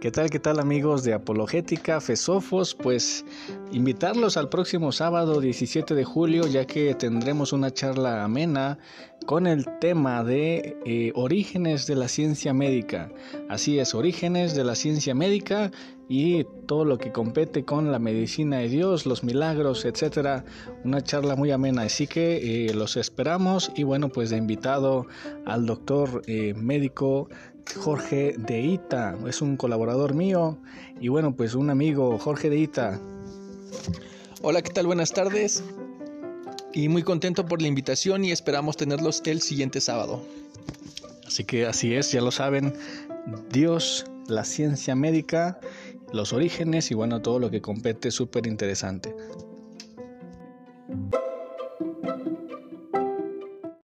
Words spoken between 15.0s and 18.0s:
médica y todo lo que compete con la